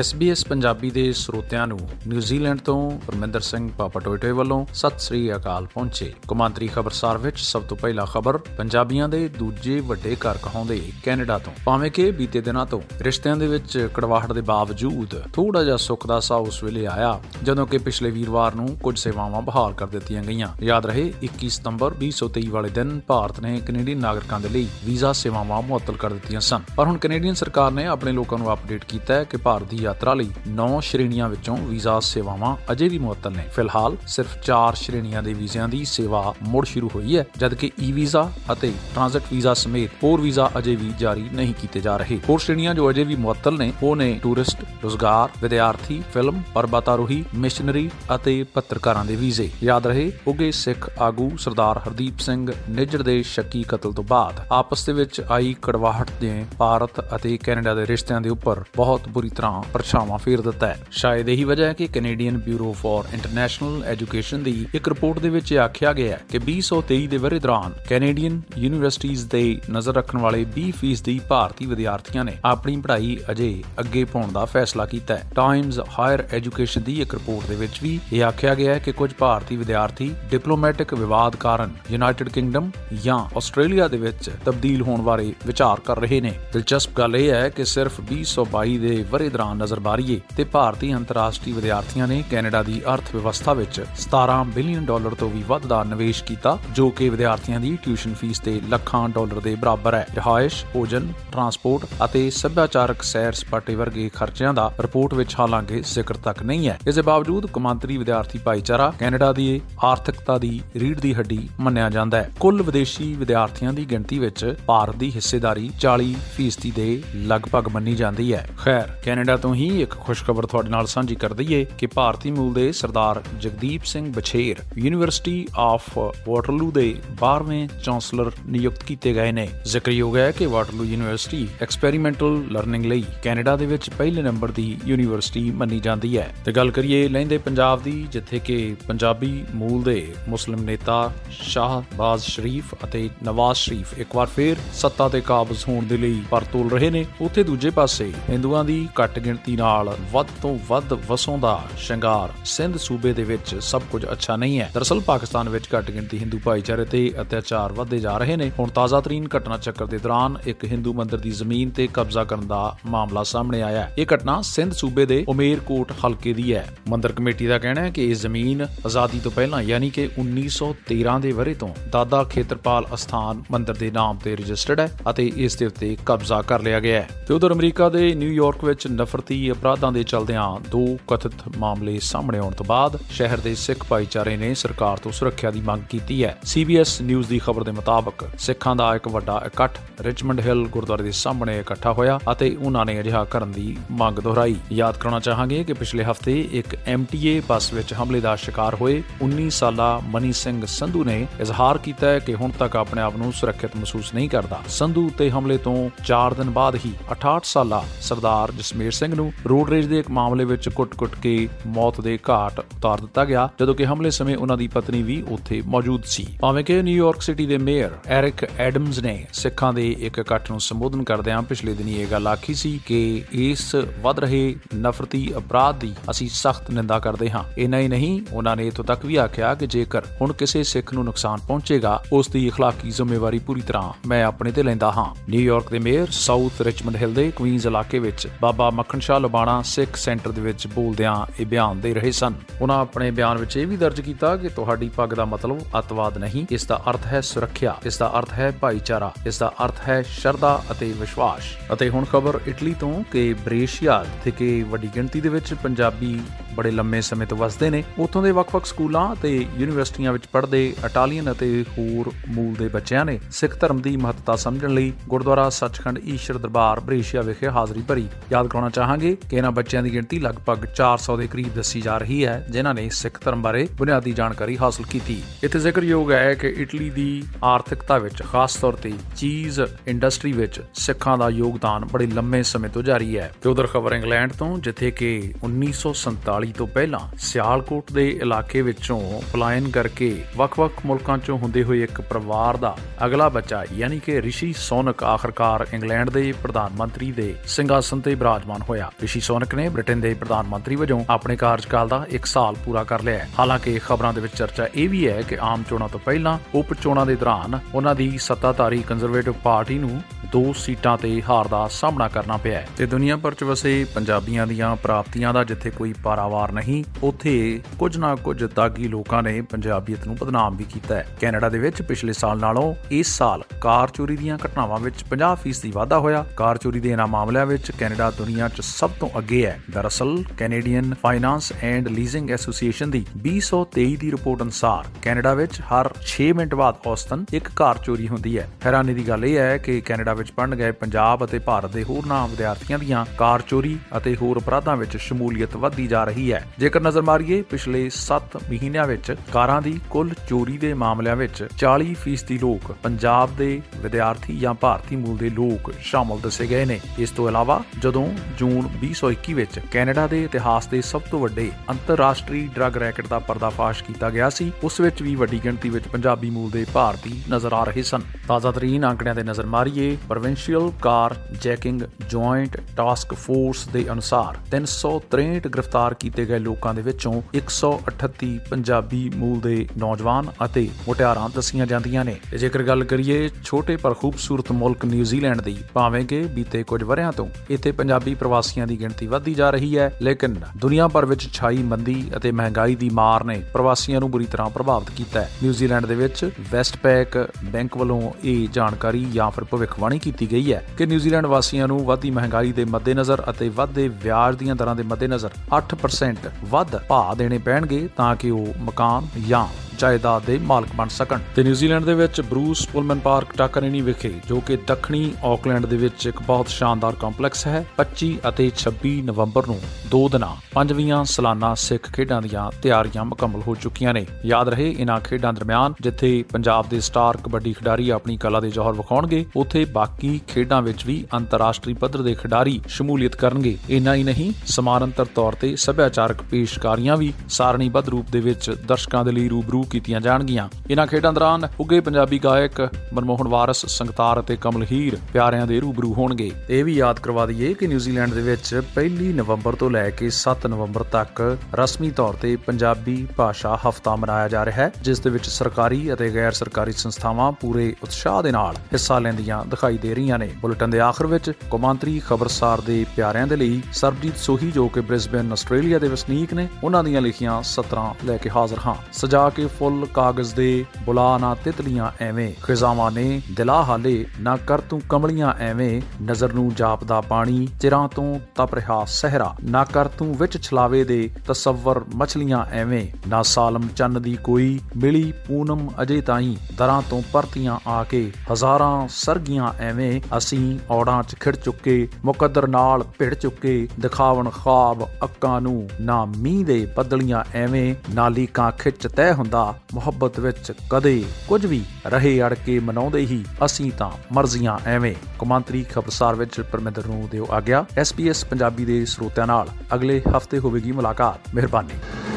SBS 0.00 0.48
Punjabi 0.48 0.90
ਦੇ 0.90 1.12
ਸਰੋਤਿਆਂ 1.12 1.66
ਨੂੰ 1.66 1.78
ਨਿਊਜ਼ੀਲੈਂਡ 2.08 2.58
ਤੋਂ 2.58 2.90
ਪਰਮਿੰਦਰ 3.06 3.40
ਸਿੰਘ 3.40 3.70
ਪਾਪਟੋਇਟੇ 3.78 4.30
ਵੱਲੋਂ 4.30 4.66
ਸਤਿ 4.74 4.98
ਸ੍ਰੀ 4.98 5.34
ਅਕਾਲ 5.34 5.66
ਪਹੁੰਚੇ। 5.66 6.14
ਕੁਮਾਂਤਰੀ 6.28 6.68
ਖਬਰਸਾਰ 6.68 7.18
ਵਿੱਚ 7.18 7.40
ਸਭ 7.40 7.62
ਤੋਂ 7.62 7.76
ਪਹਿਲਾ 7.76 8.04
ਖਬਰ, 8.04 8.36
ਪੰਜਾਬੀਆਂ 8.36 9.08
ਦੇ 9.08 9.28
ਦੂਜੇ 9.28 9.80
ਵੱਡੇ 9.80 10.16
ਘਰ 10.16 10.38
ਕਹਾਉਂਦੇ 10.42 10.92
ਕੈਨੇਡਾ 11.04 11.38
ਤੋਂ। 11.38 11.52
ਭਾਵੇਂ 11.64 11.90
ਕਿ 11.90 12.10
ਬੀਤੇ 12.10 12.40
ਦਿਨਾਂ 12.40 12.66
ਤੋਂ 12.66 12.80
ਰਿਸ਼ਤਿਆਂ 13.00 13.36
ਦੇ 13.36 13.46
ਵਿੱਚ 13.46 13.88
ਕੜਵਾਹਟ 13.94 14.32
ਦੇ 14.32 14.40
ਬਾਵਜੂਦ 14.40 15.22
ਥੋੜਾ 15.32 15.64
ਜਿਹਾ 15.64 15.76
ਸੁੱਖ 15.76 16.06
ਦਾ 16.06 16.20
ਸਾਹ 16.20 16.38
ਉਸ 16.38 16.64
ਵੇਲੇ 16.64 16.86
ਆਇਆ, 16.86 17.20
ਜਦੋਂ 17.42 17.66
ਕਿ 17.66 17.78
ਪਿਛਲੇ 17.78 18.10
ਵੀਰਵਾਰ 18.10 18.54
ਨੂੰ 18.54 18.68
ਕੁਝ 18.82 18.98
ਸੇਵਾਵਾਂ 18.98 19.42
ਬਹਾਲ 19.42 19.72
ਕਰ 19.72 19.86
ਦਿੱਤੀਆਂ 19.86 20.22
ਗਈਆਂ। 20.22 20.48
ਯਾਦ 20.62 20.86
ਰਹੇ 20.86 21.12
21 21.22 21.48
ਸਤੰਬਰ 21.48 21.94
2023 21.94 22.48
ਵਾਲੇ 22.48 22.68
ਦਿਨ 22.68 23.00
ਭਾਰਤ 23.06 23.40
ਨੇ 23.40 23.60
ਕੈਨੇਡੀਅਨ 23.66 23.98
ਨਾਗਰਿਕਾਂ 23.98 24.40
ਦੇ 24.40 24.48
ਲਈ 24.48 24.68
ਵੀਜ਼ਾ 24.84 25.12
ਸੇਵਾਵਾਂ 25.12 25.62
ਮੁਅੱਤਲ 25.62 25.96
ਕਰ 25.96 26.12
ਦਿੱਤੀਆਂ 26.12 26.40
ਸਨ। 26.40 26.62
ਪਰ 26.76 26.86
ਹੁਣ 26.86 26.98
ਕੈਨੇਡੀਅਨ 26.98 27.34
ਸਰਕਾਰ 27.34 27.72
ਨੇ 27.72 27.86
ਆਪਣੇ 27.86 28.12
ਲੋਕਾਂ 28.12 28.38
ਨੂੰ 28.38 28.52
ਅਪਡੇਟ 28.52 28.84
ਕੀਤਾ 28.84 29.14
ਹੈ 29.14 29.24
ਕਿ 29.24 29.36
ਭਾਰਤ 29.36 29.70
ਦੀ 29.70 29.89
ਯਾਤਰਾ 29.90 30.12
ਲਈ 30.14 30.28
9 30.56 30.66
ਸ਼੍ਰੇਣੀਆਂ 30.80 31.28
ਵਿੱਚੋਂ 31.28 31.56
ਵੀਜ਼ਾ 31.56 31.98
ਸੇਵਾਵਾਂ 32.00 32.54
ਅਜੇ 32.72 32.88
ਵੀ 32.88 32.98
ਮੁਅੱਤਲ 32.98 33.32
ਨੇ। 33.32 33.42
ਫਿਲਹਾਲ 33.54 33.96
ਸਿਰਫ 34.06 34.36
4 34.44 34.74
ਸ਼੍ਰੇਣੀਆਂ 34.74 35.22
ਦੇ 35.22 35.32
ਵੀਜ਼ਿਆਂ 35.34 35.68
ਦੀ 35.68 35.84
ਸੇਵਾ 35.84 36.22
ਮੁੜ 36.42 36.64
ਸ਼ੁਰੂ 36.66 36.90
ਹੋਈ 36.94 37.16
ਹੈ, 37.16 37.24
ਜਦਕਿ 37.38 37.70
ਈ 37.80 37.90
ਵੀਜ਼ਾ 37.92 38.22
ਅਤੇ 38.52 38.72
ਟ੍ਰਾਂਜ਼ਿਟ 38.92 39.22
ਵੀਜ਼ਾ 39.32 39.54
ਸਮੇਤ 39.54 40.04
ਹੋਰ 40.04 40.20
ਵੀਜ਼ਾ 40.20 40.50
ਅਜੇ 40.58 40.74
ਵੀ 40.76 40.92
ਜਾਰੀ 40.98 41.28
ਨਹੀਂ 41.32 41.54
ਕੀਤੇ 41.60 41.80
ਜਾ 41.80 41.96
ਰਹੇ। 41.96 42.18
ਹੋਰ 42.28 42.38
ਸ਼੍ਰੇਣੀਆਂ 42.38 42.74
ਜੋ 42.74 42.90
ਅਜੇ 42.90 43.04
ਵੀ 43.04 43.16
ਮੁਅੱਤਲ 43.16 43.58
ਨੇ, 43.58 43.72
ਉਹ 43.82 43.96
ਨੇ 43.96 44.08
ਟੂਰਿਸਟ, 44.22 44.64
ਰੋਜ਼ਗਾਰ, 44.82 45.30
ਵਿਦਿਆਰਥੀ, 45.42 46.00
ਫਿਲਮ, 46.14 46.40
ਪਰਬਤਾਰੋਹੀ, 46.54 47.24
ਮਿਸ਼ਨਰੀ 47.34 47.88
ਅਤੇ 48.14 48.44
ਪੱਤਰਕਾਰਾਂ 48.54 49.04
ਦੇ 49.04 49.16
ਵੀਜ਼ੇ। 49.16 49.48
ਯਾਦ 49.62 49.86
ਰਹੇ 49.86 50.10
ਉਗੇ 50.26 50.50
ਸਿੱਖ 50.50 50.90
ਆਗੂ 51.00 51.30
ਸਰਦਾਰ 51.38 51.80
ਹਰਦੀਪ 51.88 52.18
ਸਿੰਘ 52.18 52.50
ਨਿੱਜਰ 52.70 53.02
ਦੇ 53.02 53.22
ਸ਼ੱਕੀ 53.22 53.62
ਕਤਲ 53.68 53.92
ਤੋਂ 53.92 54.04
ਬਾਅਦ 54.04 54.40
ਆਪਸ 54.52 54.86
ਦੇ 54.86 54.92
ਵਿੱਚ 54.92 55.20
ਆਈ 55.30 55.54
ਕੜਵਾਹਟ 55.62 56.10
ਨੇ 56.22 56.44
ਭਾਰਤ 56.58 57.00
ਅਤੇ 57.14 57.36
ਕੈਨੇਡਾ 57.44 57.74
ਦੇ 57.74 57.86
ਰਿਸ਼ਤਿਆਂ 57.86 58.20
ਦੇ 58.20 58.30
ਉੱਪਰ 58.30 58.62
ਬਹੁਤ 58.76 59.08
ਬੁਰੀ 59.08 59.28
ਤਰ੍ਹਾਂ 59.28 59.62
ਪਰਛਾਵਾਂ 59.80 60.18
ਫੇਰ 60.18 60.40
ਦਿੱਤਾ 60.40 60.66
ਹੈ। 60.66 60.78
ਸ਼ਾਇਦ 60.90 61.28
ਇਹੀ 61.28 61.44
ਵਜ੍ਹਾ 61.44 61.66
ਹੈ 61.68 61.72
ਕਿ 61.72 61.86
Canadian 61.86 62.38
bureau 62.38 62.72
for 62.72 63.14
international 63.14 63.84
education 63.84 64.42
ਦੀ 64.42 64.66
ਇੱਕ 64.74 64.88
ਰਿਪੋਰਟ 64.88 65.18
ਦੇ 65.18 65.28
ਵਿੱਚ 65.28 65.52
ਇਹ 65.52 65.58
ਆਖਿਆ 65.58 65.92
ਗਿਆ 65.92 66.16
ਹੈ 66.16 66.20
ਕਿ 66.30 66.38
2023 66.38 67.06
ਦੇ 67.06 67.16
ਵਰੇ 67.16 67.38
ਦੌਰਾਨ 67.38 67.72
ਕੈਨੇਡੀਅਨ 67.88 68.42
ਯੂਨੀਵਰਸਿਟੀਆਂ 68.58 69.26
ਦੇ 69.30 69.60
ਨਜ਼ਰ 69.70 69.94
ਰੱਖਣ 69.94 70.18
ਵਾਲੇ 70.18 70.46
20% 70.58 71.02
ਦੀ 71.04 71.20
ਭਾਰਤੀ 71.28 71.66
ਵਿਦਿਆਰਥੀਆਂ 71.66 72.24
ਨੇ 72.24 72.36
ਆਪਣੀ 72.44 72.76
ਪੜ੍ਹਾਈ 72.76 73.18
ਅਜੇ 73.30 73.62
ਅੱਗੇ 73.80 74.04
ਪਾਉਣ 74.04 74.32
ਦਾ 74.32 74.44
ਫੈਸਲਾ 74.44 74.86
ਕੀਤਾ 74.86 75.16
ਹੈ। 75.16 75.32
ਟਾਈਮਜ਼ 75.34 75.80
ਹਾਇਰ 75.98 76.24
ਐਜੂਕੇਸ਼ਨ 76.32 76.82
ਦੀ 76.82 77.00
ਇੱਕ 77.00 77.14
ਰਿਪੋਰਟ 77.14 77.46
ਦੇ 77.46 77.54
ਵਿੱਚ 77.54 77.82
ਵੀ 77.82 78.00
ਇਹ 78.12 78.24
ਆਖਿਆ 78.24 78.54
ਗਿਆ 78.54 78.74
ਹੈ 78.74 78.78
ਕਿ 78.78 78.92
ਕੁਝ 78.92 79.14
ਭਾਰਤੀ 79.18 79.56
ਵਿਦਿਆਰਥੀ 79.56 80.14
ਡਿਪਲੋਮੈਟਿਕ 80.30 80.94
ਵਿਵਾਦ 80.94 81.36
ਕਾਰਨ 81.36 81.70
ਯੂਨਾਈਟਿਡ 81.90 82.28
ਕਿੰਗਡਮ 82.28 82.70
ਜਾਂ 83.02 83.18
ਆਸਟ੍ਰੇਲੀਆ 83.36 83.88
ਦੇ 83.88 83.96
ਵਿੱਚ 83.96 84.30
ਤਬਦੀਲ 84.44 84.82
ਹੋਣ 84.82 85.02
ਬਾਰੇ 85.02 85.34
ਵਿਚਾਰ 85.46 85.80
ਕਰ 85.80 86.00
ਰਹੇ 86.00 86.20
ਨੇ। 86.20 86.32
ਦਿਲਚਸਪ 86.52 86.90
ਗੱਲ 86.98 87.16
ਇਹ 87.16 87.30
ਹੈ 87.30 87.48
ਕਿ 87.48 87.64
ਸਿਰਫ 87.64 88.00
2022 88.12 88.78
ਦੇ 88.78 89.04
ਵਰੇ 89.10 89.28
ਦੌਰਾਨ 89.28 89.59
ਨਜ਼ਰ 89.62 89.80
ਬਾਰੀਏ 89.80 90.20
ਤੇ 90.36 90.44
ਭਾਰਤੀ 90.44 90.94
ਅੰਤਰਰਾਸ਼ਟਰੀ 90.94 91.52
ਵਿਦਿਆਰਥੀਆਂ 91.52 92.08
ਨੇ 92.08 92.22
ਕੈਨੇਡਾ 92.30 92.62
ਦੀ 92.62 92.80
ਅਰਥ 92.94 93.14
ਵਿਵਸਥਾ 93.14 93.52
ਵਿੱਚ 93.52 93.80
17 93.96 94.44
ਬਿਲੀਅਨ 94.44 94.84
ਡਾਲਰ 94.84 95.14
ਤੋਂ 95.14 95.30
ਵੀ 95.30 95.42
ਵੱਧ 95.48 95.66
ਦਾ 95.66 95.82
ਨਿਵੇਸ਼ 95.84 96.24
ਕੀਤਾ, 96.24 96.58
ਜੋ 96.74 96.90
ਕਿ 96.90 97.08
ਵਿਦਿਆਰਥੀਆਂ 97.08 97.60
ਦੀ 97.60 97.76
ਟਿਊਸ਼ਨ 97.84 98.14
ਫੀਸ 98.14 98.40
ਤੇ 98.40 98.60
ਲੱਖਾਂ 98.68 99.08
ਡਾਲਰ 99.08 99.40
ਦੇ 99.40 99.54
ਬਰਾਬਰ 99.54 99.94
ਹੈ। 99.94 100.06
ਰਿਹਾਇਸ਼, 100.14 100.64
ਭੋਜਨ, 100.72 101.12
ਟਰਾਂਸਪੋਰਟ 101.32 101.86
ਅਤੇ 102.04 102.30
ਸੱਭਿਆਚਾਰਕ 102.30 103.02
ਸੈਰ 103.02 103.32
ਸਪਾਟੇ 103.32 103.74
ਵਰਗੇ 103.74 104.08
ਖਰਚਿਆਂ 104.14 104.54
ਦਾ 104.54 104.72
ਰਿਪੋਰਟ 104.80 105.14
ਵਿੱਚ 105.14 105.34
ਹਾਲਾਂਕਿ 105.40 105.82
ਜ਼ਿਕਰ 105.86 106.14
ਤੱਕ 106.14 106.42
ਨਹੀਂ 106.42 106.68
ਹੈ। 106.68 106.78
ਇਸ 106.86 106.94
ਦੇ 106.94 107.02
ਬਾਵਜੂਦ 107.02 107.46
ਕਮਾਂਤਰੀ 107.46 107.96
ਵਿਦਿਆਰਥੀ 107.96 108.38
ਭਾਈਚਾਰਾ 108.38 108.92
ਕੈਨੇਡਾ 108.98 109.32
ਦੀ 109.32 109.60
ਆਰਥਿਕਤਾ 109.84 110.38
ਦੀ 110.38 110.60
ਰੀੜ 110.76 111.00
ਦੀ 111.00 111.14
ਹੱਡੀ 111.14 111.48
ਮੰਨਿਆ 111.60 111.90
ਜਾਂਦਾ 111.90 112.18
ਹੈ। 112.18 112.30
ਕੁੱਲ 112.40 112.62
ਵਿਦੇਸ਼ੀ 112.62 113.14
ਵਿਦਿਆਰਥੀਆਂ 113.14 113.72
ਦੀ 113.72 113.84
ਗਿਣਤੀ 113.84 114.18
ਵਿੱਚ 114.18 114.54
ਭਾਰਤ 114.66 114.96
ਦੀ 114.96 115.12
ਹਿੱਸੇਦਾਰੀ 115.14 115.70
40% 115.80 116.70
ਦੇ 116.70 117.02
ਲਗਭਗ 117.16 117.68
ਮੰਨੀ 117.68 117.94
ਜਾਂਦੀ 117.94 118.32
ਹੈ। 118.34 118.48
ਖੈਰ, 118.58 118.88
ਕੈਨੇਡਾ 119.04 119.36
ਤੋਂ 119.36 119.49
ਹੀ 119.54 119.82
ਇੱਕ 119.82 119.90
ਖੁਸ਼ਖਬਰ 119.90 120.46
ਤੁਹਾਡੇ 120.46 120.68
ਨਾਲ 120.68 120.86
ਸਾਂਝੀ 120.86 121.14
ਕਰ 121.14 121.34
ਦਈਏ 121.34 121.66
ਕਿ 121.78 121.86
ਭਾਰਤੀ 121.86 122.30
ਮੂਲ 122.30 122.54
ਦੇ 122.54 122.72
Sardar 122.72 123.22
Jagdeep 123.40 123.84
Singh 123.84 124.12
Bachher 124.12 124.56
university 124.78 125.48
of 125.56 125.98
Waterloo 125.98 126.70
ਦੇ 126.70 126.96
12ਵੇਂ 127.12 127.68
ਚਾਂਸਲਰ 127.84 128.32
ਨਿਯੁਕਤ 128.46 128.84
ਕੀਤੇ 128.84 129.14
ਗਏ 129.14 129.32
ਨੇ। 129.32 129.48
ਜ਼ਿਕਰਯੋਗ 129.64 130.16
ਹੈ 130.16 130.30
ਕਿ 130.30 130.46
ਵਾਟਰਲੂ 130.46 130.84
ਯੂਨੀਵਰਸਿਟੀ 130.84 131.48
ਐਕਸਪੈਰੀਮੈਂਟਲ 131.62 132.44
ਲਰਨਿੰਗ 132.50 132.86
ਲਈ 132.86 133.04
ਕੈਨੇਡਾ 133.22 133.56
ਦੇ 133.56 133.66
ਵਿੱਚ 133.66 133.90
ਪਹਿਲੇ 133.90 134.22
ਨੰਬਰ 134.22 134.50
ਦੀ 134.50 134.78
ਯੂਨੀਵਰਸਿਟੀ 134.86 135.50
ਮੰਨੀ 135.50 135.80
ਜਾਂਦੀ 135.80 136.18
ਹੈ। 136.18 136.34
ਤੇ 136.44 136.52
ਗੱਲ 136.52 136.70
ਕਰੀਏ 136.70 137.08
ਲਹਿੰਦੇ 137.08 137.38
ਪੰਜਾਬ 137.38 137.82
ਦੀ, 137.82 138.06
ਜਿੱਥੇ 138.12 138.38
ਕਿ 138.38 138.76
ਪੰਜਾਬੀ 138.88 139.44
ਮੂਲ 139.54 139.82
ਦੇ 139.82 140.14
ਮੁਸਲਿਮ 140.28 140.62
ਨੇਤਾ 140.62 141.12
ਸ਼ਾਹਬਾਜ਼ 141.30 142.22
ਸ਼ਰੀਫ 142.22 142.74
ਅਤੇ 142.84 143.10
ਨਵਾਜ਼ 143.24 143.58
ਸ਼ਰੀਫ 143.58 143.98
ਇੱਕ 143.98 144.16
ਵਾਰ 144.16 144.26
ਫੇਰ 144.26 144.56
ਸੱਤਾ 144.72 145.08
ਤੇ 145.08 145.20
ਕਾਬਜ਼ 145.20 145.64
ਹੋਣ 145.68 145.84
ਦੇ 145.84 145.96
ਲਈ 145.96 146.22
ਪਰ 146.30 146.44
ਤੋਲ 146.44 146.70
ਰਹੇ 146.70 146.90
ਨੇ। 146.90 147.06
ਉੱਥੇ 147.20 147.42
ਦੂਜੇ 147.42 147.70
ਪਾਸੇ 147.70 148.12
ਹਿੰਦੂਆਂ 148.30 148.64
ਦੀ 148.64 148.88
ਘੱਟ 149.02 149.18
ਗਿਣਤੀ 149.18 149.39
ਨਾਲ 149.48 149.96
ਵੱਧ 150.12 150.26
ਤੋਂ 150.42 150.58
ਵੱਧ 150.68 150.92
ਵਸੋਂ 150.92 151.38
ਦਾ 151.38 151.62
ਸ਼ਿੰਗਾਰ। 151.78 152.30
ਸਿੰਧ 152.44 152.76
ਸੂਬੇ 152.76 153.12
ਦੇ 153.12 153.24
ਵਿੱਚ 153.24 153.56
ਸਭ 153.60 153.82
ਕੁਝ 153.90 154.06
ਅੱਛਾ 154.12 154.36
ਨਹੀਂ 154.36 154.60
ਹੈ। 154.60 154.70
ਦਰਅਸਲ 154.74 155.00
ਪਾਕਿਸਤਾਨ 155.00 155.48
ਵਿੱਚ 155.48 155.64
ਘੱਟ 155.78 155.90
ਗਿਣਤੀ 155.90 156.18
ਹਿੰਦੂ 156.18 156.40
ਭਾਈਚਾਰੇ 156.44 156.84
ਤੇ 156.84 157.14
ਅਤਿਆਚਾਰ 157.20 157.72
ਵਧਦੇ 157.72 157.98
ਜਾ 157.98 158.18
ਰਹੇ 158.18 158.36
ਨੇ। 158.36 158.50
ਹੁਣ 158.58 158.68
ਤਾਜ਼ਾਤਰੀਨ 158.68 159.28
ਘਟਨਾ 159.36 159.58
ਚੱਕਰ 159.58 159.86
ਦੇ 159.86 159.98
ਦੌਰਾਨ 159.98 160.38
ਇੱਕ 160.46 160.64
ਹਿੰਦੂ 160.64 160.92
ਮੰਦਿਰ 160.92 161.18
ਦੀ 161.18 161.30
ਜ਼ਮੀਨ 161.30 161.70
ਤੇ 161.70 161.88
ਕਬਜ਼ਾ 161.94 162.24
ਕਰਨ 162.24 162.46
ਦਾ 162.46 162.76
ਮਾਮਲਾ 162.86 163.22
ਸਾਹਮਣੇ 163.22 163.62
ਆਇਆ 163.62 163.80
ਹੈ। 163.80 163.94
ਇਹ 163.98 164.06
ਘਟਨਾ 164.14 164.42
ਸਿੰਧ 164.42 164.72
ਸੂਬੇ 164.72 165.06
ਦੇ 165.06 165.24
ਉਮੇਰਕੋਟ 165.28 165.92
ਹਲਕੇ 165.92 166.32
ਦੀ 166.32 166.54
ਹੈ। 166.54 166.76
ਮੰਦਿਰ 166.88 167.12
ਕਮੇਟੀ 167.12 167.46
ਦਾ 167.46 167.58
ਕਹਿਣਾ 167.58 167.80
ਹੈ 167.80 167.90
ਕਿ 167.90 168.10
ਇਹ 168.10 168.14
ਜ਼ਮੀਨ 168.14 168.62
ਆਜ਼ਾਦੀ 168.62 169.20
ਤੋਂ 169.20 169.30
ਪਹਿਲਾਂ 169.30 169.62
ਯਾਨੀ 169.62 169.90
ਕਿ 169.90 170.08
1913 170.18 171.18
ਦੇ 171.20 171.32
ਵਰੇ 171.32 171.54
ਤੋਂ 171.54 171.68
ਦਾਦਾ 171.92 172.24
ਖੇਤਰਪਾਲ 172.24 172.86
ਅਸਥਾਨ 172.94 173.42
ਮੰਦਿਰ 173.50 173.74
ਦੇ 173.74 173.90
ਨਾਮ 173.90 174.18
ਤੇ 174.24 174.36
ਰਜਿਸਟਰਡ 174.36 174.80
ਹੈ 174.80 175.00
ਅਤੇ 175.10 175.32
ਇਸ 175.36 175.56
ਦੇ 175.56 175.66
ਉੱਤੇ 175.66 175.96
ਕਬਜ਼ਾ 176.06 176.42
ਕਰ 176.42 176.62
ਲਿਆ 176.62 176.80
ਗਿਆ 176.80 177.00
ਹੈ। 177.00 177.08
ਤੇ 177.28 177.34
ਉਧਰ 177.34 177.52
ਅਮਰੀਕਾ 177.52 177.88
ਦੇ 177.88 178.14
ਨਿਊਯਾਰਕ 178.14 178.64
ਵਿੱਚ 178.64 178.86
ਨਫ਼ਰਤੀ 178.86 179.29
ਅਪਰਾਧਾਂ 179.30 179.92
ਦੇ 179.92 180.02
ਚਲਦਿਆਂ 180.02 180.60
ਦੋ 180.70 180.98
ਕਥਿਤ 181.08 181.32
ਮਾਮਲੇ 181.58 181.98
ਸਾਹਮਣੇ 181.98 182.38
ਆਉਣ 182.38 182.52
ਤੋਂ 182.52 182.66
ਬਾਅਦ 182.66 183.00
ਸ਼ਹਿਰ 183.10 183.40
ਦੇ 183.40 183.54
ਸਿੱਖ 183.54 183.84
ਭਾਈਚਾਰੇ 183.84 184.36
ਨੇ 184.36 184.54
ਸਰਕਾਰ 184.54 184.96
ਤੋਂ 184.96 185.12
ਸੁਰੱਖਿਆ 185.12 185.50
ਦੀ 185.50 185.60
ਮੰਗ 185.60 185.82
ਕੀਤੀ 185.82 186.24
ਹੈ। 186.24 186.38
ਸੀਬੀਐਸ 186.44 187.00
ਨਿਊਜ਼ 187.00 187.28
ਦੀ 187.28 187.38
ਖਬਰ 187.38 187.64
ਦੇ 187.64 187.72
ਮੁਤਾਬਕ 187.72 188.28
ਸਿੱਖਾਂ 188.38 188.76
ਦਾ 188.76 188.94
ਇੱਕ 188.94 189.08
ਵੱਡਾ 189.08 189.42
ਇਕੱਠ 189.46 189.78
ਰਿਚਮੰਡ 190.00 190.40
ਹਿੱਲ 190.40 190.64
ਗੁਰਦੁਆਰੇ 190.64 191.02
ਦੇ 191.02 191.12
ਸਾਹਮਣੇ 191.12 191.58
ਇਕੱਠਾ 191.58 191.92
ਹੋਇਆ 191.92 192.18
ਅਤੇ 192.32 192.56
ਉਹਨਾਂ 192.62 192.84
ਨੇ 192.84 193.00
ਅਜਿਹਾ 193.00 193.24
ਕਰਨ 193.24 193.52
ਦੀ 193.52 193.76
ਮੰਗ 193.90 194.18
ਦੁਹਰਾਈ। 194.18 194.56
ਯਾਦ 194.72 194.96
ਕਰਾਉਣਾ 194.96 195.20
ਚਾਹਾਂਗੇ 195.20 195.64
ਕਿ 195.64 195.72
ਪਿਛਲੇ 195.72 196.04
ਹਫ਼ਤੇ 196.04 196.48
ਇੱਕ 196.52 196.76
ਐਮਟੀਏ 196.86 197.42
ਬੱਸ 197.48 197.72
ਵਿੱਚ 197.72 197.94
ਹਮਲੇ 197.94 198.20
ਦਾ 198.20 198.36
ਸ਼ਿਕਾਰ 198.36 198.74
ਹੋਏ 198.74 199.02
19 199.24 199.48
ਸਾਲਾ 199.50 200.00
ਮਨੀ 200.04 200.32
ਸਿੰਘ 200.32 200.66
ਸੰਧੂ 200.66 201.04
ਨੇ 201.04 201.26
ਇਜ਼ਹਾਰ 201.40 201.78
ਕੀਤਾ 201.78 202.06
ਹੈ 202.06 202.18
ਕਿ 202.18 202.34
ਹੁਣ 202.34 202.50
ਤੱਕ 202.50 202.76
ਆਪਣੇ 202.76 203.02
ਆਪ 203.02 203.16
ਨੂੰ 203.16 203.32
ਸੁਰੱਖਿਅਤ 203.32 203.76
ਮਹਿਸੂਸ 203.76 204.14
ਨਹੀਂ 204.14 204.28
ਕਰਦਾ। 204.28 204.60
ਸੰਧੂ 204.68 205.10
ਤੇ 205.18 205.30
ਹਮਲੇ 205.30 205.58
ਤੋਂ 205.58 205.90
4 206.04 206.34
ਦਿਨ 206.34 206.50
ਬਾਅਦ 206.50 206.74
ਹੀ 206.74 206.92
68 207.10 207.40
ਸਾਲਾ 207.44 207.84
ਸਰਦਾਰ 208.00 208.52
ਜਸਮੀਰ 208.52 208.90
ਸਿੰਘ 208.90 209.14
ਨੂੰ 209.19 209.33
ਰੋਡ 209.45 209.69
ਰੇਜ 209.69 209.85
ਦੇ 209.85 209.99
ਇੱਕ 209.99 210.11
ਮਾਮਲੇ 210.11 210.45
ਵਿੱਚ 210.45 210.69
ਕੁੱਟ-ਕੁੱਟ 210.69 211.15
ਕੇ 211.15 211.47
ਮੌਤ 211.67 212.01
ਦੇ 212.01 212.19
ਘਾਟ 212.29 212.59
ਉਤਾਰ 212.59 213.01
ਦਿੱਤਾ 213.01 213.25
ਗਿਆ 213.25 213.49
ਜਦੋਂ 213.59 213.75
ਕਿ 213.75 213.85
ਹਮਲੇ 213.85 214.09
ਸਮੇਂ 214.09 214.37
ਉਹਨਾਂ 214.37 214.57
ਦੀ 214.57 214.67
ਪਤਨੀ 214.67 215.03
ਵੀ 215.03 215.23
ਉੱਥੇ 215.29 215.61
ਮੌਜੂਦ 215.65 216.03
ਸੀ 216.03 216.27
ਭਾਵੇਂ 216.41 216.63
ਕਿ 216.63 216.81
ਨਿਊਯਾਰਕ 216.81 217.21
ਸਿਟੀ 217.21 217.45
ਦੇ 217.45 217.57
ਮੇਅਰ 217.57 217.91
ਐਰਿਕ 218.07 218.45
ਐਡਮਜ਼ 218.59 218.99
ਨੇ 218.99 219.25
ਸਿੱਖਾਂ 219.33 219.73
ਦੇ 219.73 219.95
ਇੱਕ 219.99 220.19
ਇਕੱਠ 220.19 220.51
ਨੂੰ 220.51 220.59
ਸੰਬੋਧਨ 220.59 221.03
ਕਰਦਿਆਂ 221.03 221.41
ਪਿਛਲੇ 221.41 221.73
ਦਿਨੀ 221.73 221.93
ਇਹ 221.93 222.07
ਗੱਲ 222.07 222.27
ਆਖੀ 222.27 222.53
ਸੀ 222.53 222.79
ਕਿ 222.85 223.23
ਇਸ 223.31 223.75
ਵੱਧ 223.75 224.19
ਰਹੇ 224.19 224.55
ਨਫ਼ਰਤੀ 224.75 225.33
ਅਪਰਾਧ 225.37 225.79
ਦੀ 225.79 225.93
ਅਸੀਂ 226.11 226.29
ਸਖਤ 226.29 226.71
ਨਿੰਦਾ 226.71 226.99
ਕਰਦੇ 226.99 227.29
ਹਾਂ 227.29 227.43
ਇੰਨਾ 227.57 227.79
ਹੀ 227.79 227.87
ਨਹੀਂ 227.87 228.21
ਉਹਨਾਂ 228.33 228.55
ਨੇ 228.55 228.67
ਇਤੋਂ 228.67 228.85
ਤੱਕ 228.85 229.05
ਵੀ 229.05 229.15
ਆਖਿਆ 229.15 229.53
ਕਿ 229.55 229.67
ਜੇਕਰ 229.67 230.03
ਹੁਣ 230.21 230.33
ਕਿਸੇ 230.33 230.63
ਸਿੱਖ 230.63 230.93
ਨੂੰ 230.93 231.05
ਨੁਕਸਾਨ 231.05 231.39
ਪਹੁੰਚੇਗਾ 231.47 232.03
ਉਸ 232.13 232.27
ਦੀ 232.27 232.49
اخلاقی 232.49 232.89
ਜ਼ਿੰਮੇਵਾਰੀ 232.89 233.39
ਪੂਰੀ 233.39 233.61
ਤਰ੍ਹਾਂ 233.61 233.93
ਮੈਂ 234.07 234.23
ਆਪਣੇ 234.23 234.51
ਤੇ 234.51 234.63
ਲੈਂਦਾ 234.63 234.91
ਹਾਂ 234.91 235.05
ਨਿਊਯਾਰਕ 235.29 235.69
ਦੇ 235.69 235.79
ਮੇਅਰ 235.79 236.07
ਸਾਊਥ 236.11 236.61
ਰਿਚਮੰਡ 236.61 236.95
ਹਿੱਲ 236.95 237.13
ਦੇ 237.13 237.31
ਕੁਈਨਜ਼ 237.31 237.67
ਇਲਾਕੇ 237.67 237.99
ਵਿੱਚ 237.99 238.27
ਬਾਬਾ 238.41 238.69
ਮੱਖਣ 238.69 238.99
ਸ਼ਾਹ 239.10 239.20
ਲਬਾਣਾ 239.20 239.62
ਸਿੱਖ 239.62 239.96
ਸੈਂਟਰ 239.96 240.30
ਦੇ 240.30 240.40
ਵਿੱਚ 240.40 240.66
ਬੋਲਦਿਆਂ 240.66 241.14
ਇਹ 241.40 241.46
ਬਿਆਨ 241.46 241.80
ਦੇ 241.80 241.94
ਰਹੇ 241.94 242.10
ਸਨ। 242.10 242.34
ਉਹਨਾਂ 242.60 242.78
ਆਪਣੇ 242.78 243.10
ਬਿਆਨ 243.10 243.38
ਵਿੱਚ 243.38 243.56
ਇਹ 243.56 243.66
ਵੀ 243.66 243.76
ਦਰਜ 243.76 244.00
ਕੀਤਾ 244.00 244.36
ਕਿ 244.36 244.48
ਤੁਹਾਡੀ 244.48 244.88
ਪੱਗ 244.88 245.14
ਦਾ 245.14 245.24
ਮਤਲਬ 245.24 245.60
ਅਤਵਾਦ 245.78 246.18
ਨਹੀਂ, 246.18 246.46
ਇਸ 246.50 246.66
ਦਾ 246.66 246.82
ਅਰਥ 246.90 247.06
ਹੈ 247.06 247.20
ਸੁਰੱਖਿਆ, 247.20 247.76
ਇਸ 247.86 247.98
ਦਾ 247.98 248.12
ਅਰਥ 248.18 248.32
ਹੈ 248.32 248.50
ਭਾਈਚਾਰਾ, 248.60 249.12
ਇਸ 249.26 249.38
ਦਾ 249.38 249.52
ਅਰਥ 249.64 249.80
ਹੈ 249.88 250.02
ਸ਼ਰਧਾ 250.02 250.62
ਅਤੇ 250.70 250.92
ਵਿਸ਼ਵਾਸ। 250.92 251.42
ਅਤੇ 251.72 251.88
ਹੁਣ 251.88 252.04
ਖਬਰ 252.04 252.40
ਇਟਲੀ 252.46 252.74
ਤੋਂ 252.74 253.04
ਕਿ 253.12 253.34
ਬ੍ਰੇਸ਼ੀਆ 253.34 254.04
ਜਿੱਥੇ 254.04 254.30
ਕਿ 254.30 254.62
ਵੱਡੀ 254.62 254.88
ਗਿਣਤੀ 254.96 255.20
ਦੇ 255.20 255.28
ਵਿੱਚ 255.28 255.54
ਪੰਜਾਬੀ 255.54 256.20
ਬੜੇ 256.54 256.70
ਲੰਮੇ 256.70 257.00
ਸਮੇਂ 257.00 257.26
ਤੋਂ 257.26 257.38
ਵਸਦੇ 257.38 257.70
ਨੇ। 257.70 257.84
ਉੱਥੋਂ 257.98 258.22
ਦੇ 258.22 258.30
ਵੱਖ-ਵੱਖ 258.30 258.66
ਸਕੂਲਾਂ 258.66 259.16
ਤੇ 259.22 259.46
ਯੂਨੀਵਰਸਿਟੀਆਂ 259.58 260.12
ਵਿੱਚ 260.12 260.26
ਪੜ੍ਹਦੇ 260.26 260.74
ਇਟਾਲੀਅਨ 260.86 261.32
ਅਤੇ 261.32 261.64
ਹੋਰ 261.78 262.12
ਮੂਲ 262.28 262.54
ਦੇ 262.54 262.68
ਬੱਚਿਆਂ 262.68 263.04
ਨੇ 263.04 263.20
ਸਿੱਖ 263.30 263.60
ਧਰਮ 263.60 263.80
ਦੀ 263.80 263.96
ਮਹੱਤਤਾ 263.96 264.36
ਸਮਝਣ 264.36 264.70
ਲਈ 264.70 264.92
ਗੁਰਦੁਆਰਾ 265.08 265.48
ਸੱਚਖੰਡ 265.50 265.98
ਈਸ਼ਰ 266.04 266.38
ਦਰਬਾਰ 266.38 266.80
ਬ੍ਰੇਸ਼ੀਆ 266.80 267.22
ਵਿਖੇ 267.22 267.48
ਹਾਜ਼ਰੀ 267.48 267.82
ਭਰੀ। 267.82 268.08
ਯਾਦ 268.32 268.46
ਕਰਾਉਣਾ 268.46 268.70
ਚਾਹਾਂਗੇ 268.70 269.16
ਕਿ 269.30 269.36
ਇਹਨਾਂ 269.36 269.52
ਬੱਚਿਆਂ 269.52 269.82
ਦੀ 269.82 269.92
ਗਿਣਤੀ 269.92 270.18
ਲਗਭਗ 270.18 270.66
400 270.76 271.16
ਦੇ 271.16 271.26
ਕਰੀਬ 271.26 271.54
ਦੱਸੀ 271.54 271.80
ਜਾ 271.80 271.98
ਰਹੀ 271.98 272.24
ਹੈ, 272.26 272.46
ਜਿਨ੍ਹਾਂ 272.50 272.74
ਨੇ 272.74 272.88
ਸਿੱਖ 272.88 273.20
ਧਰਮ 273.24 273.42
ਬਾਰੇ 273.42 273.68
ਬੁਨਿਆਦੀ 273.72 274.12
ਜਾਣਕਾਰੀ 274.12 274.58
ਹਾਸਲ 274.58 274.84
ਕੀਤੀ। 274.84 275.22
ਇੱਥੇ 275.42 275.58
ਜ਼ਿਕਰਯੋਗ 275.58 276.12
ਹੈ 276.12 276.34
ਕਿ 276.34 276.48
ਇਟਲੀ 276.48 276.90
ਦੀ 276.90 277.22
ਆਰਥਿਕਤਾ 277.44 277.98
ਵਿੱਚ, 277.98 278.22
ਖਾਸ 278.22 278.56
ਤੌਰ 278.56 278.72
ਤੇ 278.72 278.92
ਚੀਜ਼ 279.16 279.60
ਇੰਡਸਟਰੀ 279.86 280.32
ਵਿੱਚ 280.32 280.60
ਸਿੱਖਾਂ 280.74 281.18
ਦਾ 281.18 281.28
ਯੋਗਦਾਨ 281.28 281.84
ਬੜੇ 281.84 282.06
ਲੰਮੇ 282.06 282.42
ਸਮੇਂ 282.42 282.70
ਤੋਂ 282.70 282.82
ਜਾਰੀ 282.82 283.18
ਹੈ। 283.18 283.32
ਤੇ 283.42 283.48
ਉਧਰ 283.48 283.66
ਖਬਰ 283.66 283.92
ਇੰਗਲੈਂਡ 283.92 284.32
ਤੋਂ, 284.32 284.58
ਜਿੱਥੇ 284.58 284.90
ਕਿ 284.90 285.34
1947 285.42 286.39
ਤੋਂ 286.46 286.66
ਪਹਿਲਾਂ 286.66 287.00
ਸਿਆਲਕੋਟ 287.18 287.92
ਦੇ 287.92 288.08
ਇਲਾਕੇ 288.08 288.62
ਵਿੱਚੋਂ 288.62 289.22
ਪਲਾਇਨ 289.32 289.70
ਕਰਕੇ 289.70 290.24
ਵੱਖ-ਵੱਖ 290.36 290.72
ਮੁਲਕਾਂ 290.86 291.18
ਚੋਂ 291.18 291.38
ਹੁੰਦੇ 291.38 291.64
ਹੋਏ 291.64 291.82
ਇੱਕ 291.82 292.00
ਪਰਿਵਾਰ 292.00 292.56
ਦਾ 292.56 292.76
ਅਗਲਾ 293.06 293.28
ਬੱਚਾ, 293.28 293.64
ਯਾਨੀ 293.74 293.98
ਕਿ 293.98 294.22
ਰਿਸ਼ੀ 294.22 294.54
ਸੋਨਕ, 294.58 295.04
ਆਖਰਕਾਰ 295.04 295.66
ਇੰਗਲੈਂਡ 295.72 296.10
ਦੇ 296.10 296.34
ਪ੍ਰਧਾਨ 296.42 296.72
ਮੰਤਰੀ 296.76 297.12
ਦੇ 297.12 297.34
ਸਿੰਘਾਸਨ 297.46 298.00
ਤੇ 298.00 298.14
ਬਿਰਾਜਮਾਨ 298.14 298.62
ਹੋਇਆ। 298.68 298.90
ਰਿਸ਼ੀ 299.02 299.20
ਸੋਨਕ 299.20 299.54
ਨੇ 299.54 299.68
ਬ੍ਰਿਟੇਨ 299.68 300.00
ਦੇ 300.00 300.14
ਪ੍ਰਧਾਨ 300.14 300.46
ਮੰਤਰੀ 300.46 300.76
ਵਜੋਂ 300.76 301.04
ਆਪਣੇ 301.10 301.36
ਕਾਰਜਕਾਲ 301.36 301.88
ਦਾ 301.88 302.06
1 302.10 302.26
ਸਾਲ 302.26 302.56
ਪੂਰਾ 302.64 302.84
ਕਰ 302.84 303.02
ਲਿਆ 303.02 303.18
ਹੈ। 303.18 303.28
ਹਾਲਾਂਕਿ 303.38 303.78
ਖਬਰਾਂ 303.78 304.12
ਦੇ 304.12 304.20
ਵਿੱਚ 304.20 304.34
ਚਰਚਾ 304.34 304.68
ਇਹ 304.74 304.88
ਵੀ 304.88 305.08
ਹੈ 305.08 305.22
ਕਿ 305.22 305.38
ਆਮ 305.40 305.62
ਚੋਣਾਂ 305.70 305.88
ਤੋਂ 305.88 306.00
ਪਹਿਲਾਂ 306.00 306.38
ਉਪ 306.54 306.74
ਚੋਣਾਂ 306.74 307.06
ਦੇ 307.06 307.16
ਦੌਰਾਨ 307.16 307.58
ਉਹਨਾਂ 307.74 307.94
ਦੀ 307.94 308.18
ਸੱਤਾਧਾਰੀ 308.18 308.82
ਕੰਜ਼ਰਵੇਟਿਵ 308.82 309.32
ਪਾਰਟੀ 309.32 309.78
ਨੂੰ 309.78 310.02
ਦੋ 310.32 310.52
ਸੀਟਾਂ 310.52 310.98
ਤੇ 310.98 311.22
ਹਾਰ 311.28 311.48
ਦਾ 311.48 311.68
ਸਾਹਮਣਾ 311.68 312.08
ਕਰਨਾ 312.08 312.36
ਪਿਆ 312.36 312.60
ਹੈ। 312.60 312.68
ਤੇ 312.76 312.86
ਦੁਨੀਆ 312.86 313.16
ਭਰ 313.16 313.34
ਚ 313.34 313.44
ਵਸੇ 313.44 313.86
ਪੰਜਾਬੀਆਂ 313.94 314.46
ਦੀਆਂ 314.46 314.76
ਪ੍ਰਾਪਤੀਆਂ 314.76 315.34
ਦਾ 315.34 315.44
ਜਿੱਥੇ 315.44 315.70
ਕੋਈ 315.70 315.92
ਪਾਰਾਵਾਰ 316.30 316.52
ਨਹੀਂ, 316.52 316.82
ਉੱਥੇ 317.02 317.60
ਕੁਝ 317.78 317.96
ਨਾ 317.96 318.14
ਕੁਝ 318.14 318.44
ਦਾਗੀ 318.54 318.88
ਲੋਕਾਂ 318.88 319.22
ਨੇ 319.22 319.40
ਪੰਜਾਬੀਅਤ 319.42 320.06
ਨੂੰ 320.06 320.16
ਬਦਨਾਮ 320.16 320.56
ਵੀ 320.56 320.64
ਕੀਤਾ 320.64 320.94
ਹੈ। 320.94 321.16
ਕੈਨੇਡਾ 321.20 321.48
ਦੇ 321.48 321.58
ਵਿੱਚ 321.58 321.80
ਪਿਛਲੇ 321.82 322.12
ਸਾਲ 322.12 322.38
ਨਾਲੋਂ 322.40 322.74
ਇਸ 322.90 323.16
ਸਾਲ 323.16 323.42
ਕਾਰ 323.60 323.90
ਚੋਰੀ 323.90 324.16
ਦੀਆਂ 324.16 324.36
ਘਟਨਾਵਾਂ 324.44 324.78
ਵਿੱਚ 324.80 325.02
50% 325.04 325.62
ਦੀ 325.62 325.70
ਵਾਧਾ 325.70 325.98
ਹੋਇਆ। 325.98 326.24
ਕਾਰ 326.36 326.58
ਚੋਰੀ 326.58 326.80
ਦੇ 326.80 326.90
ਇਹਨਾਂ 326.90 327.06
ਮਾਮਲਿਆਂ 327.06 327.46
ਵਿੱਚ 327.46 327.70
ਕੈਨੇਡਾ 327.78 328.10
ਦੁਨੀਆ 328.10 328.48
'ਚ 328.48 328.60
ਸਭ 328.60 328.90
ਤੋਂ 329.00 329.08
ਅੱਗੇ 329.18 329.44
ਹੈ। 329.46 329.58
ਦਰਅਸਲ, 329.70 330.16
Canadian 330.38 330.94
finance 331.02 331.52
and 331.62 331.88
leasing 331.88 332.30
association 332.30 332.90
ਦੀ 332.90 333.04
2023 333.18 333.96
ਦੀ 333.96 334.10
ਰਿਪੋਰਟ 334.10 334.42
ਅਨੁਸਾਰ 334.42 334.88
ਕੈਨੇਡਾ 335.02 335.34
ਵਿੱਚ 335.34 335.60
ਹਰ 335.70 335.90
6 336.04 336.30
ਮਿੰਟ 336.36 336.54
ਬਾਅਦ 336.54 336.86
ਔਸਤਨ 336.86 337.24
ਇੱਕ 337.34 337.50
ਕਾਰ 337.56 337.82
ਚੋਰੀ 337.84 338.08
ਹੁੰਦੀ 338.08 338.36
ਹੈ। 338.38 338.46
ਹੈਰਾਨੀ 338.66 338.94
ਦੀ 338.94 339.06
ਗੱਲ 339.08 339.24
ਇਹ 339.24 339.36
ਹੈ 339.38 339.56
ਕਿ 339.58 339.80
ਕੈਨੇਡਾ 339.82 340.14
ਵਿੱਚ 340.14 340.32
ਪੜਨ 340.32 340.54
ਗਏ 340.54 340.70
ਪੰਜਾਬ 340.80 341.24
ਅਤੇ 341.24 341.38
ਭਾਰਤ 341.48 341.72
ਦੇ 341.72 341.84
ਹੋਰਨਾਂ 341.84 342.26
ਵਿਦਿਆਰਥੀਆਂ 342.28 342.78
ਦੀਆਂ 342.78 343.04
ਕਾਰ 343.18 343.42
ਚੋਰੀ 343.48 343.76
ਅਤੇ 343.96 344.16
ਹੋਰ 344.16 344.38
ਅਪਰਾਧਾਂ 344.38 344.76
ਵਿੱਚ 344.76 344.96
ਸ਼ਮੂਲੀਅਤ 345.00 345.56
ਵਧਦੀ 345.56 345.86
ਜਾ 345.86 346.04
ਰਹੀ 346.04 346.19
ਹੈ। 346.28 346.46
ਜੇਕਰ 346.58 346.80
ਨਜ਼ਰ 346.80 347.02
ਮਾਰੀਏ, 347.02 347.42
ਪਿਛਲੇ 347.42 347.90
7 347.90 348.36
ਮਹੀਨਿਆਂ 348.36 348.86
ਵਿੱਚ 348.86 349.14
ਕਾਰਾਂ 349.32 349.62
ਦੀ 349.62 349.80
ਕੁੱਲ 349.90 350.10
ਚੋਰੀ 350.28 350.58
ਦੇ 350.58 350.74
ਮਾਮਲਿਆਂ 350.74 351.16
ਵਿੱਚ 351.16 351.48
40% 351.58 352.38
ਲੋਕ 352.38 352.72
ਪੰਜਾਬ 352.82 353.36
ਦੇ 353.36 353.62
ਵਿਦਿਆਰਥੀ 353.76 354.38
ਜਾਂ 354.38 354.54
ਭਾਰਤੀ 354.54 354.96
ਮੂਲ 354.96 355.16
ਦੇ 355.16 355.30
ਲੋਕ 355.30 355.72
ਸ਼ਾਮਲ 355.80 356.20
ਦੱਸੇ 356.20 356.46
ਗਏ 356.46 356.64
ਨੇ। 356.64 356.80
ਇਸ 356.98 357.10
ਤੋਂ 357.10 357.28
ਇਲਾਵਾ, 357.28 357.62
ਜਦੋਂ 357.82 358.06
ਜੂਨ 358.38 358.68
2021 358.80 359.34
ਵਿੱਚ 359.34 359.60
ਕੈਨੇਡਾ 359.72 360.06
ਦੇ 360.06 360.24
ਇਤਿਹਾਸ 360.24 360.66
ਦੇ 360.66 360.82
ਸਭ 360.82 361.02
ਤੋਂ 361.10 361.20
ਵੱਡੇ 361.20 361.50
ਅੰਤਰਰਾਸ਼ਟਰੀ 361.70 362.48
ਡਰੱਗ 362.54 362.76
ਰੈਕਟ 362.76 363.06
ਦਾ 363.06 363.18
ਪਰਦਾਫਾਸ਼ 363.18 363.84
ਕੀਤਾ 363.84 364.10
ਗਿਆ 364.10 364.30
ਸੀ, 364.30 364.52
ਉਸ 364.64 364.80
ਵਿੱਚ 364.80 365.02
ਵੀ 365.02 365.14
ਵੱਡੀ 365.14 365.40
ਗਿਣਤੀ 365.44 365.68
ਵਿੱਚ 365.68 365.88
ਪੰਜਾਬੀ 365.88 366.30
ਮੂਲ 366.30 366.50
ਦੇ 366.50 366.66
ਭਾਰਤੀ 366.72 367.22
ਨਜ਼ਰ 367.30 367.52
ਆ 367.52 367.64
ਰਹੇ 367.64 367.82
ਸਨ। 367.82 368.02
ਤਾਜ਼ਾਤਰੀਨ 368.28 368.86
ਅੰਕੜਿਆਂ 368.90 369.14
ਤੇ 369.14 369.22
ਨਜ਼ਰ 369.22 369.46
ਮਾਰੀਏ, 369.46 369.96
provincial 370.08 370.70
carjacking 371.40 371.82
joint 372.10 372.60
task 372.76 373.14
force 373.14 373.68
ਦੇ 373.68 373.84
ਅਨੁਸਾਰ 373.92 374.38
363 374.50 375.48
ਗ੍ਰਿਫਤਾਰ 375.48 375.94
ਕੀਤੇ 376.10 376.24
ਗਏ 376.26 376.38
ਲੋਕਾਂ 376.38 376.74
ਦੇ 376.74 376.82
ਵਿੱਚੋਂ 376.82 377.22
138 377.34 378.28
ਪੰਜਾਬੀ 378.50 379.10
ਮੂਲ 379.16 379.40
ਦੇ 379.40 379.66
ਨੌਜਵਾਨ 379.78 380.30
ਅਤੇ 380.44 380.68
ਮੁਟਿਆਰਾਂ 380.88 381.28
ਦੱਸੀਆਂ 381.28 381.66
ਜਾਂਦੀਆਂ 381.66 382.04
ਨੇ। 382.04 382.16
ਤੇ 382.30 382.38
ਜੇਕਰ 382.38 382.62
ਗੱਲ 382.62 382.84
ਕਰੀਏ 382.84 383.28
ਛੋਟੇ 383.44 383.76
ਪਰ 383.76 383.94
ਖੂਬਸੂਰਤ 383.94 384.52
ਮੁਲਕ 384.52 384.84
ਨਿਊਜ਼ੀਲੈਂਡ 384.84 385.40
ਦੀ, 385.40 385.56
ਭਾਵੇਂ 385.74 386.04
ਕਿ 386.04 386.22
ਬੀਤੇ 386.22 386.62
ਕੁਝ 386.62 386.82
ਵਰਿਆਂ 386.82 387.12
ਤੋਂ 387.12 387.26
ਇੱਥੇ 387.50 387.72
ਪੰਜਾਬੀ 387.72 388.14
ਪ੍ਰਵਾਸੀਆਂ 388.14 388.66
ਦੀ 388.66 388.80
ਗਿਣਤੀ 388.80 389.06
ਵਧਦੀ 389.06 389.34
ਜਾ 389.34 389.50
ਰਹੀ 389.50 389.78
ਹੈ, 389.78 389.90
ਲੇਕਿਨ 390.02 390.36
ਦੁਨੀਆ 390.56 390.88
ਭਰ 390.88 391.06
ਵਿੱਚ 391.06 391.28
ਛਾਈ 391.32 391.62
ਮੰਦੀ 391.62 392.10
ਅਤੇ 392.16 392.32
ਮਹਿੰਗਾਈ 392.32 392.74
ਦੀ 392.74 392.90
ਮਾਰ 392.90 393.24
ਨੇ 393.24 393.42
ਪ੍ਰਵਾਸੀਆਂ 393.52 394.00
ਨੂੰ 394.00 394.10
ਬੁਰੀ 394.10 394.24
ਤਰ੍ਹਾਂ 394.24 394.50
ਪ੍ਰਭਾਵਿਤ 394.50 394.90
ਕੀਤਾ 394.90 395.20
ਹੈ। 395.20 395.30
ਨਿਊਜ਼ੀਲੈਂਡ 395.42 395.86
ਦੇ 395.86 395.94
ਵਿੱਚ 395.94 396.30
ਵੈਸਟਪੈਕ 396.50 397.30
ਬੈਂਕ 397.44 397.76
ਵੱਲੋਂ 397.76 398.00
ਇਹ 398.24 398.48
ਜਾਣਕਾਰੀ 398.52 399.04
ਜਾਂ 399.04 399.30
ਫਿਰ 399.30 399.44
ਭਵਿੱਖਬਾਣੀ 399.44 399.98
ਕੀਤੀ 399.98 400.30
ਗਈ 400.30 400.52
ਹੈ 400.52 400.62
ਕਿ 400.78 400.86
ਨਿਊਜ਼ੀਲੈਂਡ 400.86 401.26
ਵਾਸੀਆਂ 401.26 401.68
ਨੂੰ 401.68 401.84
ਵਧਦੀ 401.84 402.10
ਮਹਿੰਗਾਈ 402.10 402.52
ਦੇ 402.52 402.64
ਮੱਦੇਨਜ਼ਰ 402.64 403.22
ਅਤੇ 403.30 403.48
ਵਧਦੇ 403.48 403.88
ਵਿਆਜ 403.88 404.36
ਦੀਆਂ 404.36 404.56
ਦਰਾਂ 404.56 404.76
ਦੇ 404.76 404.82
ਮੱਦੇਨਜ਼ਰ 404.82 405.30
8% 405.56 405.99
ਵੱਧ 406.44 406.76
ਭਾਅ 406.76 407.14
ਦੇਣੇ 407.14 407.38
ਪੈਣਗੇ 407.38 407.88
ਤਾਂ 407.96 408.16
ਕਿ 408.16 408.30
ਉਹ 408.30 408.46
ਮਕਾਨ 408.58 409.06
ਜਾਂ 409.28 409.46
ਜਾਇਦਾਦ 409.80 410.24
ਦੇ 410.24 410.38
ਮਾਲਕ 410.38 410.68
ਬਣ 410.76 410.88
ਸਕਣ। 410.88 411.18
ਤੇ 411.36 411.42
ਨਿਊਜ਼ੀਲੈਂਡ 411.42 411.84
ਦੇ 411.84 411.94
ਵਿੱਚ 411.94 412.20
ਬਰੂਸ 412.20 412.66
ਪੁਲਮਨ 412.68 412.98
ਪਾਰਕ 412.98 413.32
ਟਾਕਰੇਨੀ 413.36 413.80
ਵਿਖੇ, 413.80 414.12
ਜੋ 414.28 414.40
ਕਿ 414.40 414.56
ਦੱਖਣੀ 414.56 415.12
ਆਕਲੈਂਡ 415.24 415.66
ਦੇ 415.66 415.76
ਵਿੱਚ 415.76 416.06
ਇੱਕ 416.06 416.22
ਬਹੁਤ 416.22 416.48
ਸ਼ਾਨਦਾਰ 416.48 416.94
ਕੰਪਲੈਕਸ 417.00 417.46
ਹੈ 417.46 417.64
25 417.76 418.10
ਅਤੇ 418.28 418.50
26 418.56 418.92
ਨਵੰਬਰ 419.02 419.46
ਨੂੰ 419.46 419.60
ਦੋ 419.90 420.08
ਦਿਨਾਂ 420.08 420.34
ਪੰਜਵੀਆਂ 420.54 421.04
ਸਾਲਾਨਾ 421.04 421.54
ਸਿੱਖ 421.54 421.90
ਖੇਡਾਂ 421.92 422.20
ਦੀਆਂ 422.22 422.50
ਤਿਆਰੀਆਂ 422.62 423.04
ਮੁਕੰਮਲ 423.04 423.42
ਹੋ 423.46 423.54
ਚੁੱਕੀਆਂ 423.54 423.94
ਨੇ। 423.94 424.04
ਯਾਦ 424.24 424.48
ਰਹੇ 424.48 424.68
ਇਹਨਾਂ 424.78 425.00
ਖੇਡਾਂ 425.00 425.32
ਦਰਮਿਆਨ, 425.32 425.74
ਜਿੱਥੇ 425.80 426.10
ਪੰਜਾਬ 426.32 426.68
ਦੇ 426.68 426.80
ਸਟਾਰ 426.80 427.16
ਕਬੱਡੀ 427.16 427.52
ਖਿਡਾਰੀ 427.52 427.88
ਆਪਣੀ 427.90 428.16
ਕਲਾ 428.16 428.40
ਦੇ 428.40 428.50
ਜੌਹਰ 428.50 428.72
ਵਿਖਾਉਣਗੇ, 428.72 429.24
ਉੱਥੇ 429.36 429.64
ਬਾਕੀ 429.64 430.20
ਖੇਡਾਂ 430.28 430.62
ਵਿੱਚ 430.62 430.86
ਵੀ 430.86 431.04
ਅੰਤਰਰਾਸ਼ਟਰੀ 431.14 431.74
ਪੱਧਰ 431.74 432.02
ਦੇ 432.02 432.14
ਖਿਡਾਰੀ 432.14 432.60
ਸ਼ਮੂਲੀਅਤ 432.68 433.16
ਕਰਨਗੇ। 433.16 433.56
ਇੰਨਾ 433.70 433.94
ਹੀ 433.94 434.04
ਨਹੀਂ, 434.04 434.32
ਸਮਾਨਾਂਤਰ 434.46 435.06
ਤੌਰ 435.14 435.32
ਤੇ 435.32 435.56
ਸੱਭਿਆਚਾਰਕ 435.56 436.22
ਪੇਸ਼ਕਾਰੀਆਂ 436.22 436.96
ਵੀ 436.96 437.12
ਸਾਰਣੀਬੱਧ 437.28 437.88
ਰੂਪ 437.88 438.06
ਦੇ 438.10 438.20
ਵਿੱਚ 438.20 438.50
ਦਰਸ਼ਕਾਂ 438.50 439.04
ਦੇ 439.04 439.12
ਲਈ 439.12 439.28
ਰੂਬਰੂ 439.28 439.62
ਕੀਤੀਆਂ 439.70 440.00
ਜਾਣਗੀਆਂ। 440.00 440.48
ਇਹਨਾਂ 440.70 440.86
ਖੇਡਾਂ 440.86 441.12
ਦੌਰਾਨ 441.12 441.48
ਉੱਗੇ 441.60 441.80
ਪੰਜਾਬੀ 441.80 442.18
ਗਾਇਕ 442.18 442.60
ਮਨਮੋਹਨ 442.92 443.28
ਵਾਰਸ, 443.28 443.66
ਸੰਗਤਾਰ 443.66 444.20
ਅਤੇ 444.20 444.36
ਕਮਲ 444.36 444.66
ਹੀਰ 444.72 444.98
ਪਿਆਰਿਆਂ 445.12 445.46
ਦੇ 445.46 445.60
ਰੂਬਰੂ 445.60 445.92
ਹੋਣਗੇ। 445.94 446.30
ਇਹ 446.50 446.64
ਵੀ 446.64 446.74
ਯਾਦ 446.74 447.00
ਕਰਵਾ 447.00 447.26
ਦਈਏ 447.26 447.54
ਕਿ 447.54 447.66
ਨਿਊਜ਼ੀਲੈਂਡ 447.66 448.14
ਦੇ 448.14 448.20
ਵਿੱਚ 448.20 448.62
ਪਹਿਲੀ 448.74 449.12
ਨਵੰਬਰ 449.12 449.54
ਤੋਂ 449.54 449.70
ਲੈ 449.70 449.88
ਕੇ 449.90 450.10
7 450.10 450.46
ਨਵੰਬਰ 450.46 450.82
ਤੱਕ 450.82 451.38
ਰਸਮੀ 451.54 451.90
ਤੌਰ 451.90 452.14
ਤੇ 452.14 452.36
ਪੰਜਾਬੀ 452.36 453.06
ਭਾਸ਼ਾ 453.16 453.58
ਹਫ਼ਤਾ 453.68 453.96
ਮਨਾਇਆ 453.96 454.28
ਜਾ 454.28 454.44
ਰਿਹਾ 454.44 454.56
ਹੈ, 454.56 454.70
ਜਿਸ 454.82 455.00
ਦੇ 455.00 455.10
ਵਿੱਚ 455.10 455.28
ਸਰਕਾਰੀ 455.28 455.92
ਅਤੇ 455.92 456.10
ਗੈਰ 456.14 456.32
ਸਰਕਾਰੀ 456.32 456.72
ਸੰਸਥਾਵਾਂ 456.72 457.30
ਪੂਰੇ 457.32 457.74
ਉਤਸ਼ਾਹ 457.82 458.22
ਦੇ 458.22 458.30
ਨਾਲ 458.30 458.56
ਹਿੱਸਾ 458.72 458.98
ਲੈਂਦੀਆਂ 458.98 459.44
ਦਿਖਾਈ 459.44 459.78
ਦੇ 459.78 459.94
ਰਹੀਆਂ 459.94 460.18
ਨੇ। 460.18 460.30
ਬੁਲੇਟਿਨ 460.40 460.70
ਦੇ 460.70 460.80
ਆਖਰ 460.80 461.06
ਵਿੱਚ 461.06 461.30
ਕੌਮਾਂਤਰੀ 461.50 462.00
ਖਬਰਸਾਰ 462.08 462.60
ਦੇ 462.60 462.84
ਪਿਆਰਿਆਂ 462.96 463.26
ਦੇ 463.26 463.36
ਲਈ 463.36 463.60
ਸਰਬਜੀਤ 463.72 464.16
ਸੋਹੀ, 464.16 464.50
ਜੋ 464.50 464.68
ਕਿ 464.68 464.80
ਬ੍ਰਿਸਬਨ, 464.80 465.32
ਆਸਟ੍ਰੇਲੀਆ 465.32 465.78
ਦੇ 465.78 465.88
ਵਸਨੀਕ 465.88 466.34
ਨੇ 466.34 466.48
ਉਹਨਾਂ 466.64 466.84
ਦੀਆਂ 466.84 467.00
ਲਿਖੀਆਂ 467.00 467.42
ਸਤਰਾਂ 467.42 468.06
ਲੈ 468.06 468.16
ਕੇ 468.16 468.30
ਹਾਜ਼ਰ 468.30 468.58
ਹਾਂ। 468.66 468.74
ਸਜਾ 468.92 469.28
ਕੇ 469.30 469.46
ਫੁੱਲ 469.60 469.86
ਕਾਗਜ਼ 469.86 470.34
ਦੇ 470.34 470.64
ਬੁਲਾ 470.84 471.18
ਨਾ 471.18 471.34
ਤਿਤਲੀਆਂ 471.34 471.90
ਐਵੇਂ। 472.00 472.42
ਖਿਜ਼ਾਵਾਂ 472.42 472.90
ਨੇ 472.90 473.22
ਦਿਲਾ 473.36 473.62
ਹਾਲੇ 473.62 474.06
ਨਾ 474.20 474.36
ਕਰ 474.36 474.60
ਤੂੰ 474.60 474.80
ਕਮਲੀਆਂ 474.88 475.32
ਐਵੇਂ। 475.40 476.04
ਨਜ਼ਰ 476.04 476.32
ਨੂੰ 476.32 476.54
ਜਾਪਦਾ 476.54 477.00
ਪਾਣੀ, 477.00 477.48
ਚਿਰਾਂ 477.60 477.88
ਤੋਂ 477.88 478.20
ਤਪ 478.34 478.54
ਰਿਹਾ 478.54 478.84
ਸਹਿਰਾ। 478.86 479.34
ਨਾ 479.44 479.64
ਕਰ 479.64 479.88
ਤੂੰ 479.88 480.16
ਵਿੱਚ 480.18 480.42
ਛਲਾਵੇ 480.42 480.84
ਦੇ 480.84 481.10
ਤਸੱਵਰ 481.26 481.84
ਮਛਲੀਆਂ 481.94 482.44
ਐਵੇਂ। 482.52 483.08
ਨਾ 483.08 483.22
ਸਾਲਮ 483.22 483.68
ਚੰਨ 483.76 484.02
ਦੀ 484.02 484.18
ਕੋਈ 484.24 484.60
ਮਿਲੀ 484.76 485.12
ਪੂਨਮ 485.28 485.68
ਅਜੇ 485.82 486.00
ਤਾਈਂ। 486.00 486.54
ਦਰਾਂ 486.58 486.82
ਤੋਂ 486.90 487.02
ਪਰਤੀਆਂ 487.12 487.58
ਆ 487.66 487.84
ਕੇ 487.84 488.12
ਹਜ਼ਾਰਾਂ 488.32 488.88
ਸਰਗੀਆਂ 488.88 489.52
ਐਵੇਂ। 489.60 490.00
ਅਸੀਂ 490.16 490.58
ਔੜਾਂ 490.70 491.02
'ਚ 491.02 491.14
ਖਿੜ 491.14 491.36
ਚੁੱਕੇ, 491.36 491.88
ਮੁਕੱਦਰ 492.04 492.48
ਨਾਲ 492.48 492.84
ਭਿੜ 492.98 493.14
ਚੁੱਕੇ। 493.14 493.68
ਦਿਖਾਵਣ 493.80 494.30
ਖਾਬ 494.30 494.88
ਅੱਕਾਂ 495.04 495.40
ਨੂੰ 495.40 495.68
ਨਾ 495.80 496.04
ਮੀਂਹ 496.04 496.44
ਦੇ 496.44 496.72
ਬੱਦਲੀਆਂ 496.76 497.24
ਐਵੇਂ। 497.34 497.74
ਨਾ 497.94 498.08
ਲੀਕਾਂ 498.08 498.52
ਖਿੱਚ 498.52 498.86
ਤੈ 498.86 499.12
ਹੁੰਦਾ 499.12 499.49
ਮੁਹੱਬਤ 499.74 500.20
ਵਿੱਚ 500.20 500.52
ਕਦੇ 500.70 501.04
ਕੁਝ 501.28 501.46
ਵੀ 501.46 501.64
ਰਹੇ 501.86 502.22
ਅੜ 502.22 502.34
ਕੇ 502.34 502.58
ਮਨਾਉਂਦੇ 502.60 503.00
ਹੀ 503.00 503.24
ਅਸੀਂ 503.44 503.72
ਤਾਂ 503.72 503.90
ਮਰਜ਼ੀਆਂ 504.12 504.58
ਐਵੇਂ। 504.66 504.94
ਕੌਮਾਂਤਰੀ 505.18 505.64
ਖਬਰਸਾਰ 505.64 506.14
ਵਿੱਚ 506.14 506.40
ਪਰਮਿੰਦਰ 506.40 506.86
ਨੂੰ 506.86 507.08
ਦਿਓ 507.10 507.26
ਆ 507.30 507.40
ਗਿਆ 507.40 507.64
ਐਸਪੀਐਸ 507.78 508.24
ਪੰਜਾਬੀ 508.24 508.64
ਦੇ 508.64 508.84
ਸਰੋਤਿਆਂ 508.86 509.26
ਨਾਲ 509.26 509.48
ਅਗਲੇ 509.74 510.02
ਹਫ਼ਤੇ 510.16 510.38
ਹੋਵੇਗੀ 510.38 510.72
ਮੁਲਾਕਾਤ। 510.72 511.34
ਮਿਹਰਬਾਨੀ। 511.34 512.09